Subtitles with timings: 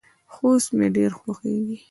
[0.33, 1.77] خوست مې ډیر خوښیږي.